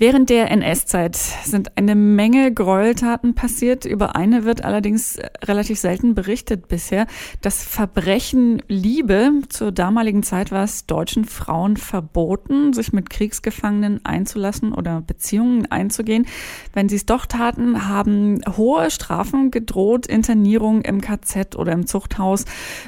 [0.00, 3.84] Während der NS-Zeit sind eine Menge Gräueltaten passiert.
[3.84, 7.08] Über eine wird allerdings äh, relativ selten berichtet bisher.
[7.40, 9.32] Das Verbrechen Liebe.
[9.48, 16.26] Zur damaligen Zeit war es deutschen Frauen verboten, sich mit Kriegsgefangenen einzulassen oder Beziehungen einzugehen.
[16.72, 22.44] Wenn sie es doch taten, haben hohe Strafen gedroht, Internierung im KZ oder im Zuchthaus,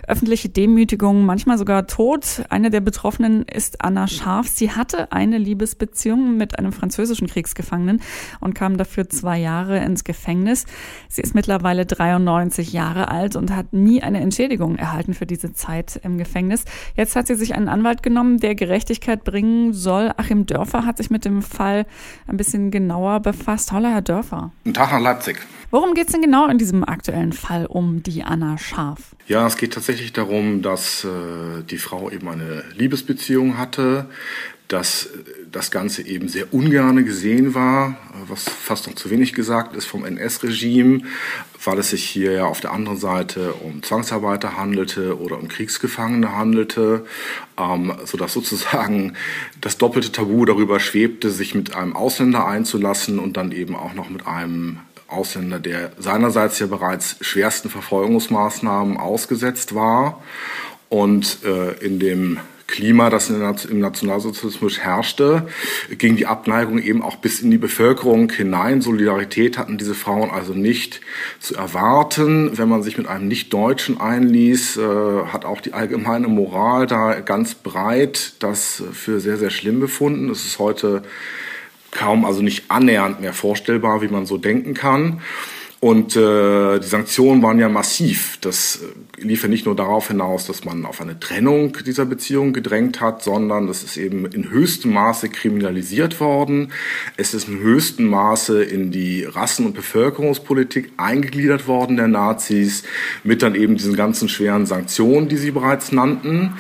[0.07, 2.45] öffentliche Demütigung, manchmal sogar Tod.
[2.51, 4.47] Eine der Betroffenen ist Anna Scharf.
[4.47, 8.03] Sie hatte eine Liebesbeziehung mit einem französischen französischen Kriegsgefangenen
[8.41, 10.67] und kam dafür zwei Jahre ins Gefängnis.
[11.09, 15.99] Sie ist mittlerweile 93 Jahre alt und hat nie eine Entschädigung erhalten für diese Zeit
[16.05, 16.65] im Gefängnis.
[16.97, 20.13] Jetzt hat sie sich einen Anwalt genommen, der Gerechtigkeit bringen soll.
[20.19, 21.87] Achim Dörfer hat sich mit dem Fall
[22.27, 23.73] ein bisschen genauer befasst.
[23.73, 24.53] Hallo, Herr Dörfer.
[24.65, 25.39] Guten Tag nach Leipzig.
[25.71, 29.15] Worum geht es denn genau in diesem aktuellen Fall um die Anna Scharf?
[29.27, 34.11] Ja, es geht tatsächlich darum, dass äh, die Frau eben eine Liebesbeziehung hatte,
[34.71, 35.09] dass
[35.51, 37.97] das Ganze eben sehr ungerne gesehen war,
[38.29, 41.03] was fast noch zu wenig gesagt ist vom NS-Regime,
[41.65, 46.37] weil es sich hier ja auf der anderen Seite um Zwangsarbeiter handelte oder um Kriegsgefangene
[46.37, 47.05] handelte,
[47.59, 49.15] ähm, sodass sozusagen
[49.61, 54.09] das doppelte Tabu darüber schwebte, sich mit einem Ausländer einzulassen und dann eben auch noch
[54.09, 60.23] mit einem Ausländer, der seinerseits ja bereits schwersten Verfolgungsmaßnahmen ausgesetzt war.
[60.89, 62.39] Und äh, in dem
[62.71, 65.49] Klima, das im Nationalsozialismus herrschte,
[65.91, 68.81] ging die Abneigung eben auch bis in die Bevölkerung hinein.
[68.81, 71.01] Solidarität hatten diese Frauen also nicht
[71.41, 72.57] zu erwarten.
[72.57, 74.83] Wenn man sich mit einem Nicht-Deutschen einließ, äh,
[75.27, 80.31] hat auch die allgemeine Moral da ganz breit das für sehr, sehr schlimm befunden.
[80.31, 81.03] Es ist heute
[81.91, 85.21] kaum, also nicht annähernd mehr vorstellbar, wie man so denken kann.
[85.81, 88.37] Und äh, die Sanktionen waren ja massiv.
[88.43, 92.53] Das äh, lief ja nicht nur darauf hinaus, dass man auf eine Trennung dieser Beziehung
[92.53, 96.73] gedrängt hat, sondern das ist eben in höchstem Maße kriminalisiert worden.
[97.17, 102.83] Es ist in höchstem Maße in die Rassen- und Bevölkerungspolitik eingegliedert worden der Nazis,
[103.25, 106.59] mit dann eben diesen ganzen schweren Sanktionen, die Sie bereits nannten.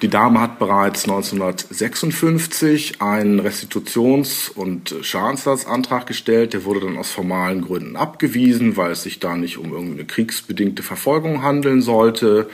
[0.00, 6.54] Die Dame hat bereits 1956 einen Restitutions- und Schadensersatzantrag gestellt.
[6.54, 10.82] Der wurde dann aus formalen Gründen abgewiesen, weil es sich da nicht um irgendeine kriegsbedingte
[10.82, 12.48] Verfolgung handeln sollte.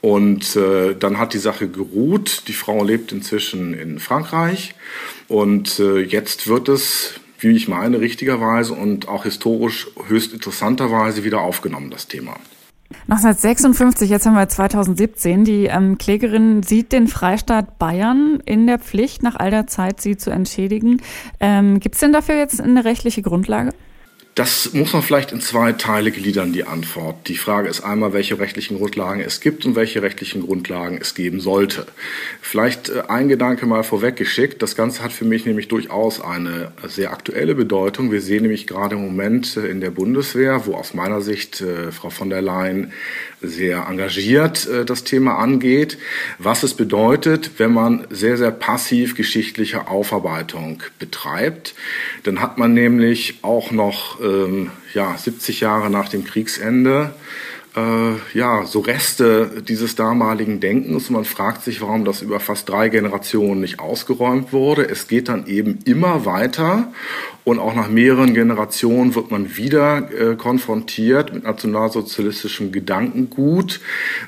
[0.00, 2.44] Und äh, dann hat die Sache geruht.
[2.46, 4.76] Die Frau lebt inzwischen in Frankreich.
[5.26, 11.40] Und äh, jetzt wird es, wie ich meine, richtigerweise und auch historisch höchst interessanterweise wieder
[11.40, 12.36] aufgenommen, das Thema.
[13.08, 15.44] 1956, jetzt haben wir 2017.
[15.44, 20.16] Die ähm, Klägerin sieht den Freistaat Bayern in der Pflicht, nach all der Zeit sie
[20.16, 21.00] zu entschädigen.
[21.38, 23.72] Ähm, Gibt es denn dafür jetzt eine rechtliche Grundlage?
[24.40, 27.28] Das muss man vielleicht in zwei Teile gliedern, die Antwort.
[27.28, 31.40] Die Frage ist einmal, welche rechtlichen Grundlagen es gibt und welche rechtlichen Grundlagen es geben
[31.40, 31.84] sollte.
[32.40, 34.62] Vielleicht äh, ein Gedanke mal vorweggeschickt.
[34.62, 38.12] Das Ganze hat für mich nämlich durchaus eine sehr aktuelle Bedeutung.
[38.12, 41.92] Wir sehen nämlich gerade im Moment äh, in der Bundeswehr, wo aus meiner Sicht äh,
[41.92, 42.94] Frau von der Leyen
[43.42, 45.96] sehr engagiert das Thema angeht,
[46.38, 51.74] was es bedeutet, wenn man sehr, sehr passiv geschichtliche Aufarbeitung betreibt.
[52.24, 57.12] Dann hat man nämlich auch noch ähm, ja, 70 Jahre nach dem Kriegsende
[57.76, 61.10] äh, ja, so Reste dieses damaligen Denkens.
[61.10, 64.88] Man fragt sich, warum das über fast drei Generationen nicht ausgeräumt wurde.
[64.88, 66.92] Es geht dann eben immer weiter
[67.44, 73.80] und auch nach mehreren Generationen wird man wieder äh, konfrontiert mit nationalsozialistischem Gedankengut,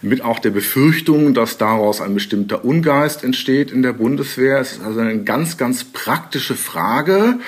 [0.03, 4.61] mit auch der Befürchtung, dass daraus ein bestimmter Ungeist entsteht in der Bundeswehr.
[4.61, 7.41] Es ist also eine ganz, ganz praktische Frage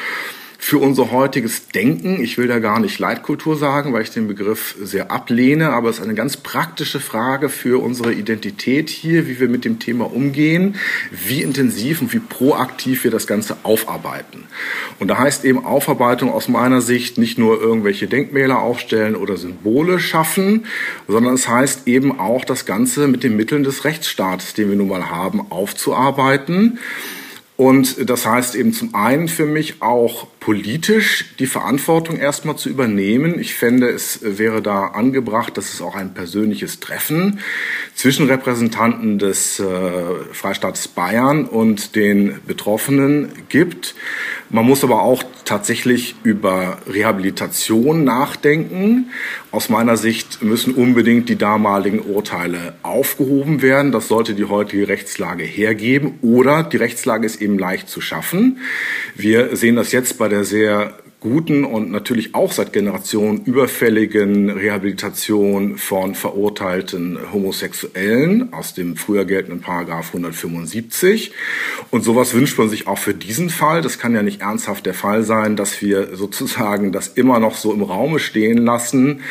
[0.65, 2.25] für unser heutiges Denken.
[2.25, 5.99] Ich will da gar nicht Leitkultur sagen, weil ich den Begriff sehr ablehne, aber es
[5.99, 10.77] ist eine ganz praktische Frage für unsere Identität hier, wie wir mit dem Thema umgehen,
[11.11, 14.45] wie intensiv und wie proaktiv wir das Ganze aufarbeiten.
[14.99, 20.01] Und da heißt eben Aufarbeitung aus meiner Sicht nicht nur irgendwelche Denkmäler aufstellen oder Symbole
[20.01, 20.65] schaffen,
[21.07, 24.89] sondern es heißt eben auch das Ganze mit den Mitteln des Rechtsstaates, den wir nun
[24.89, 26.79] mal haben, aufzuarbeiten.
[27.57, 33.39] Und das heißt eben zum einen für mich auch politisch die Verantwortung erstmal zu übernehmen.
[33.39, 37.39] Ich fände, es wäre da angebracht, dass es auch ein persönliches Treffen
[37.95, 39.65] zwischen Repräsentanten des äh,
[40.33, 43.95] Freistaates Bayern und den Betroffenen gibt.
[44.51, 49.11] Man muss aber auch tatsächlich über Rehabilitation nachdenken.
[49.51, 53.91] Aus meiner Sicht müssen unbedingt die damaligen Urteile aufgehoben werden.
[53.91, 56.19] Das sollte die heutige Rechtslage hergeben.
[56.23, 58.59] Oder die Rechtslage ist eben leicht zu schaffen.
[59.15, 60.95] Wir sehen das jetzt bei der sehr
[61.25, 69.63] guten und natürlich auch seit Generationen überfälligen Rehabilitation von verurteilten Homosexuellen aus dem früher geltenden
[69.63, 71.33] Paragraph 175.
[71.91, 73.81] Und sowas wünscht man sich auch für diesen Fall.
[73.81, 77.73] Das kann ja nicht ernsthaft der Fall sein, dass wir sozusagen das immer noch so
[77.73, 79.23] im Raume stehen lassen,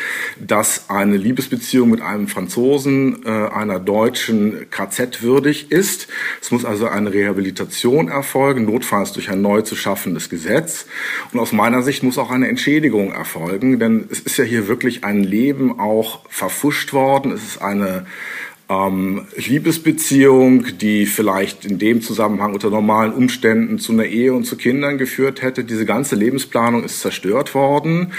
[0.44, 6.08] dass eine Liebesbeziehung mit einem Franzosen äh, einer Deutschen KZ würdig ist.
[6.42, 10.86] Es muss also eine Rehabilitation erfolgen, notfalls durch ein neu zu schaffendes Gesetz.
[11.32, 15.04] Und aus meiner Sicht muss auch eine Entschädigung erfolgen, denn es ist ja hier wirklich
[15.04, 17.32] ein Leben auch verfuscht worden.
[17.32, 18.06] Es ist eine
[18.68, 24.56] ähm, Liebesbeziehung, die vielleicht in dem Zusammenhang unter normalen Umständen zu einer Ehe und zu
[24.56, 25.64] Kindern geführt hätte.
[25.64, 28.12] Diese ganze Lebensplanung ist zerstört worden.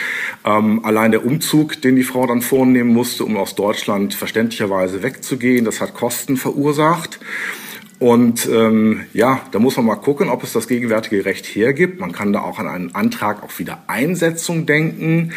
[0.45, 5.65] Ähm, allein der Umzug, den die Frau dann vornehmen musste, um aus Deutschland verständlicherweise wegzugehen,
[5.65, 7.19] das hat Kosten verursacht.
[7.99, 11.99] Und ähm, ja, da muss man mal gucken, ob es das gegenwärtige Recht hergibt.
[11.99, 15.31] Man kann da auch an einen Antrag auf Wiedereinsetzung denken.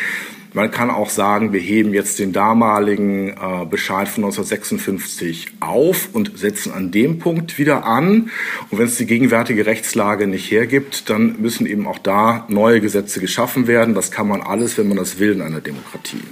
[0.55, 6.39] Man kann auch sagen, wir heben jetzt den damaligen äh, Bescheid von 1956 auf und
[6.39, 8.31] setzen an dem Punkt wieder an.
[8.71, 13.21] Und wenn es die gegenwärtige Rechtslage nicht hergibt, dann müssen eben auch da neue Gesetze
[13.21, 13.95] geschaffen werden.
[13.95, 16.23] Das kann man alles, wenn man das will, in einer Demokratie.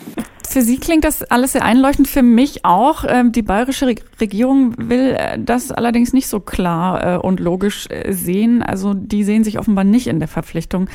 [0.56, 3.04] Für Sie klingt das alles sehr einleuchtend, für mich auch.
[3.06, 8.14] Ähm, die bayerische Regierung will äh, das allerdings nicht so klar äh, und logisch äh,
[8.14, 8.62] sehen.
[8.62, 10.88] Also die sehen sich offenbar nicht in der Verpflichtung,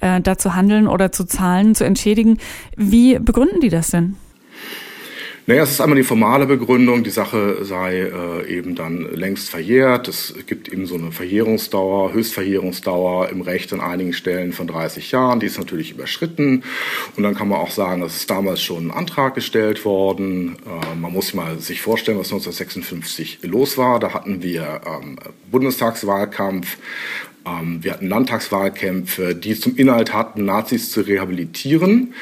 [0.00, 2.38] da zu handeln oder zu zahlen, zu entschädigen.
[2.76, 4.14] Wie begründen die das denn?
[5.48, 10.06] Naja, es ist einmal die formale Begründung, die Sache sei äh, eben dann längst verjährt.
[10.06, 15.40] Es gibt eben so eine Verjährungsdauer, Höchstverjährungsdauer im Recht an einigen Stellen von 30 Jahren.
[15.40, 16.64] Die ist natürlich überschritten.
[17.16, 20.56] Und dann kann man auch sagen, es ist damals schon ein Antrag gestellt worden.
[20.66, 24.00] Äh, man muss mal sich vorstellen, was 1956 los war.
[24.00, 25.18] Da hatten wir ähm,
[25.50, 26.76] Bundestagswahlkampf,
[27.46, 32.12] ähm, wir hatten Landtagswahlkämpfe, die zum Inhalt hatten, Nazis zu rehabilitieren.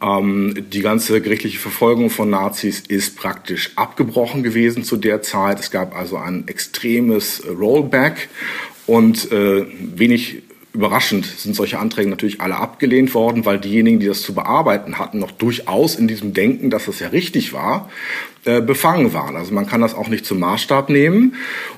[0.00, 5.58] Ähm, die ganze gerichtliche Verfolgung von Nazis ist praktisch abgebrochen gewesen zu der Zeit.
[5.60, 8.28] Es gab also ein extremes Rollback
[8.86, 9.66] und äh,
[9.96, 10.42] wenig
[10.72, 15.18] überraschend sind solche Anträge natürlich alle abgelehnt worden, weil diejenigen, die das zu bearbeiten hatten,
[15.18, 17.88] noch durchaus in diesem Denken, dass das ja richtig war,
[18.44, 19.36] äh, befangen waren.
[19.36, 21.34] Also man kann das auch nicht zum Maßstab nehmen.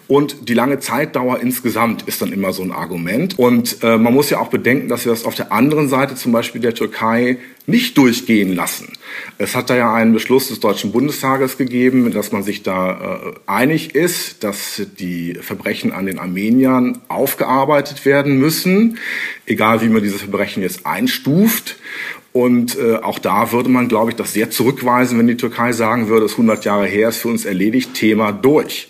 [0.08, 3.38] Und die lange Zeitdauer insgesamt ist dann immer so ein Argument.
[3.38, 6.32] Und äh, man muss ja auch bedenken, dass wir das auf der anderen Seite zum
[6.32, 8.93] Beispiel der Türkei nicht durchgehen lassen.
[9.38, 13.32] Es hat da ja einen Beschluss des Deutschen Bundestages gegeben, dass man sich da äh,
[13.46, 18.98] einig ist, dass die Verbrechen an den Armeniern aufgearbeitet werden müssen,
[19.50, 21.76] egal wie man diese Verbrechen jetzt einstuft.
[22.32, 26.06] Und äh, auch da würde man, glaube ich, das sehr zurückweisen, wenn die Türkei sagen
[26.06, 28.88] würde, es 100 Jahre her ist für uns erledigt, Thema durch.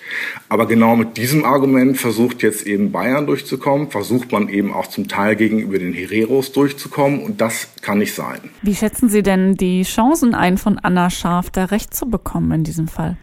[0.51, 5.09] Aber genau mit diesem Argument versucht jetzt eben Bayern durchzukommen, versucht man eben auch zum
[5.09, 8.41] Teil gegenüber den Hereros durchzukommen und das kann nicht sein.
[8.61, 12.65] Wie schätzen Sie denn die Chancen ein, von Anna Scharf da Recht zu bekommen in
[12.65, 13.17] diesem Fall?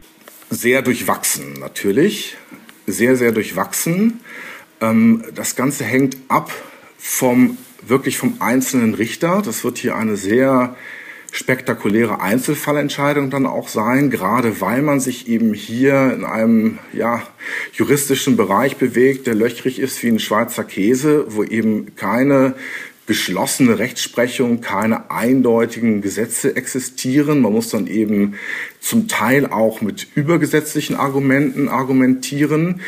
[0.50, 2.38] Sehr durchwachsen natürlich,
[2.88, 4.22] sehr, sehr durchwachsen.
[4.82, 6.52] Ähm, das Ganze hängt ab
[6.98, 9.42] vom wirklich vom einzelnen Richter.
[9.44, 10.76] Das wird hier eine sehr
[11.32, 17.22] spektakuläre Einzelfallentscheidung dann auch sein, gerade weil man sich eben hier in einem ja,
[17.74, 22.56] juristischen Bereich bewegt, der löchrig ist wie ein Schweizer Käse, wo eben keine
[23.08, 27.40] geschlossene Rechtsprechung, keine eindeutigen Gesetze existieren.
[27.40, 28.36] Man muss dann eben
[28.82, 32.82] zum Teil auch mit übergesetzlichen Argumenten argumentieren.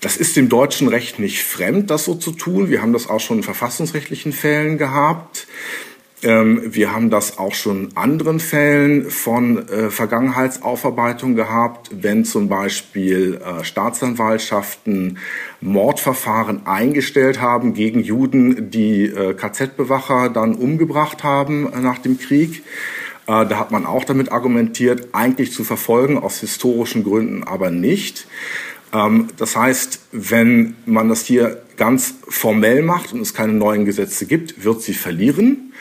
[0.00, 2.70] Das ist dem deutschen Recht nicht fremd, das so zu tun.
[2.70, 5.46] Wir haben das auch schon in verfassungsrechtlichen Fällen gehabt.
[6.22, 12.48] Ähm, wir haben das auch schon in anderen Fällen von äh, Vergangenheitsaufarbeitung gehabt, wenn zum
[12.48, 15.18] Beispiel äh, Staatsanwaltschaften
[15.60, 22.62] Mordverfahren eingestellt haben gegen Juden, die äh, KZ-Bewacher dann umgebracht haben nach dem Krieg.
[23.26, 28.26] Da hat man auch damit argumentiert, eigentlich zu verfolgen, aus historischen Gründen aber nicht.
[28.92, 34.26] Ähm, das heißt, wenn man das hier ganz formell macht und es keine neuen Gesetze
[34.26, 35.72] gibt, wird sie verlieren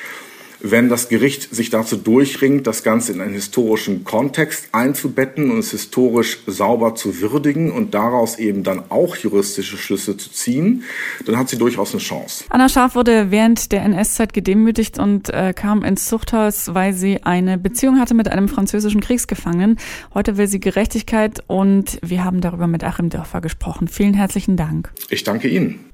[0.61, 5.71] wenn das Gericht sich dazu durchringt, das Ganze in einen historischen Kontext einzubetten und es
[5.71, 10.83] historisch sauber zu würdigen und daraus eben dann auch juristische Schlüsse zu ziehen,
[11.25, 12.45] dann hat sie durchaus eine Chance.
[12.49, 17.57] Anna Scharf wurde während der NS-Zeit gedemütigt und äh, kam ins Zuchthaus, weil sie eine
[17.57, 19.77] Beziehung hatte mit einem französischen Kriegsgefangenen.
[20.13, 23.87] Heute will sie Gerechtigkeit und wir haben darüber mit Achim Dörfer gesprochen.
[23.87, 24.91] Vielen herzlichen Dank.
[25.09, 25.91] Ich danke Ihnen.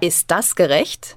[0.00, 1.16] Ist das gerecht?